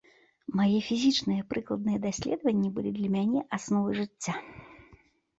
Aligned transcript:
Мае 0.59 0.77
фізічныя 0.85 1.41
прыкладныя 1.51 1.99
даследаванні 2.05 2.69
былі 2.77 2.93
для 2.95 3.11
мне 3.17 3.43
асновай 3.59 3.93
жыцця. 3.99 4.35